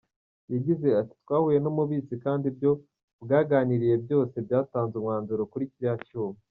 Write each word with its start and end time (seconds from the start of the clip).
Yagize 0.53 0.87
ati 1.01 1.13
“Twahuye 1.23 1.57
n’umubitsi 1.61 2.13
kandi 2.23 2.45
ibyo 2.51 2.71
bwaganiriye 3.23 3.95
byose 4.05 4.35
byatanze 4.45 4.93
umwanzuro 4.97 5.43
kuri 5.51 5.65
kiriya 5.73 5.95
cyuma. 6.07 6.37